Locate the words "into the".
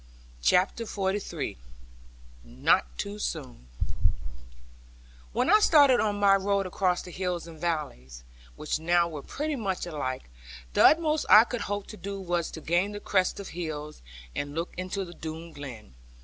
14.75-15.13